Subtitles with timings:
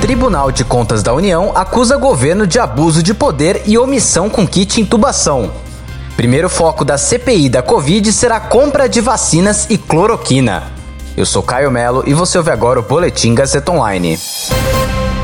[0.00, 4.80] Tribunal de Contas da União acusa governo de abuso de poder e omissão com kit
[4.80, 5.52] intubação.
[6.16, 10.72] Primeiro foco da CPI da Covid será compra de vacinas e cloroquina.
[11.14, 14.18] Eu sou Caio Melo e você ouve agora o Boletim Gazeta Online.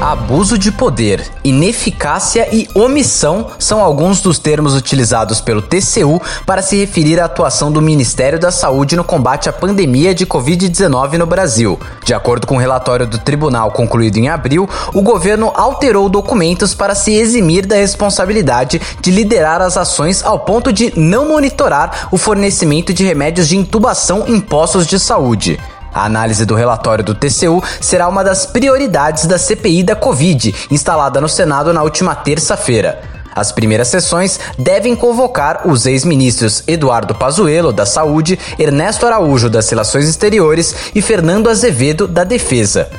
[0.01, 6.77] Abuso de poder, ineficácia e omissão são alguns dos termos utilizados pelo TCU para se
[6.77, 11.81] referir à atuação do Ministério da Saúde no combate à pandemia de Covid-19 no Brasil.
[12.05, 16.95] De acordo com o relatório do tribunal concluído em abril, o governo alterou documentos para
[16.95, 22.93] se eximir da responsabilidade de liderar as ações ao ponto de não monitorar o fornecimento
[22.93, 25.59] de remédios de intubação em postos de saúde.
[25.97, 31.23] A análise do relatório do TCU será uma das prioridades da CPI da Covid, instalada
[31.23, 33.01] no Senado na última terça-feira.
[33.35, 40.07] As primeiras sessões devem convocar os ex-ministros Eduardo Pazuello, da Saúde, Ernesto Araújo, das Relações
[40.07, 42.91] Exteriores e Fernando Azevedo, da Defesa.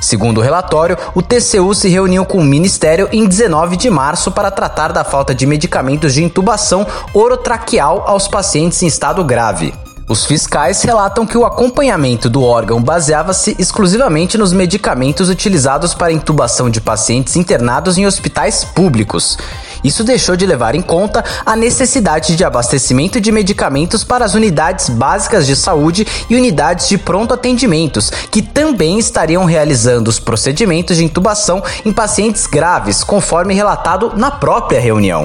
[0.00, 4.50] Segundo o relatório, o TCU se reuniu com o Ministério em 19 de março para
[4.50, 9.74] tratar da falta de medicamentos de intubação orotraqueal aos pacientes em estado grave.
[10.08, 16.70] Os fiscais relatam que o acompanhamento do órgão baseava-se exclusivamente nos medicamentos utilizados para intubação
[16.70, 19.36] de pacientes internados em hospitais públicos.
[19.82, 24.88] Isso deixou de levar em conta a necessidade de abastecimento de medicamentos para as unidades
[24.88, 31.04] básicas de saúde e unidades de pronto atendimentos, que também estariam realizando os procedimentos de
[31.04, 35.24] intubação em pacientes graves, conforme relatado na própria reunião.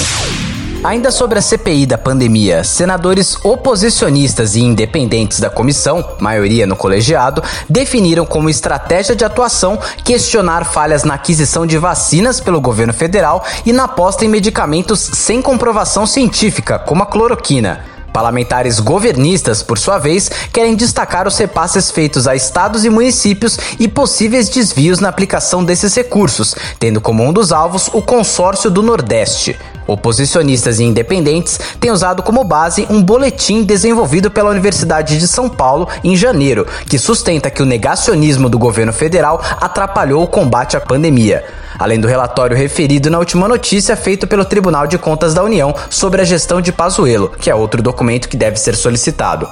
[0.84, 7.44] Ainda sobre a CPI da pandemia, senadores oposicionistas e independentes da comissão, maioria no colegiado,
[7.70, 13.72] definiram como estratégia de atuação questionar falhas na aquisição de vacinas pelo governo federal e
[13.72, 17.86] na aposta em medicamentos sem comprovação científica, como a cloroquina.
[18.12, 23.88] Parlamentares governistas, por sua vez, querem destacar os repasses feitos a estados e municípios e
[23.88, 29.58] possíveis desvios na aplicação desses recursos, tendo como um dos alvos o consórcio do Nordeste.
[29.92, 35.88] Oposicionistas e independentes têm usado como base um boletim desenvolvido pela Universidade de São Paulo
[36.04, 41.44] em janeiro, que sustenta que o negacionismo do governo federal atrapalhou o combate à pandemia
[41.80, 46.22] além do relatório referido na última notícia feito pelo Tribunal de Contas da União sobre
[46.22, 49.50] a gestão de Pazuello, que é outro documento que deve ser solicitado.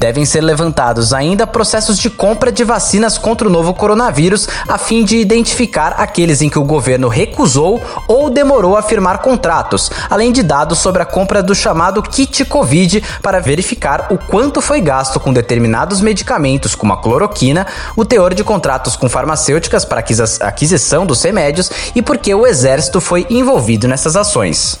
[0.00, 5.04] Devem ser levantados ainda processos de compra de vacinas contra o novo coronavírus, a fim
[5.04, 7.78] de identificar aqueles em que o governo recusou
[8.08, 13.04] ou demorou a firmar contratos, além de dados sobre a compra do chamado kit Covid
[13.20, 18.42] para verificar o quanto foi gasto com determinados medicamentos, como a cloroquina, o teor de
[18.42, 20.02] contratos com farmacêuticas para
[20.40, 24.80] aquisição dos remédios e por que o exército foi envolvido nessas ações.